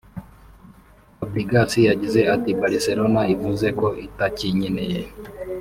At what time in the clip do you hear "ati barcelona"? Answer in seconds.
2.35-3.21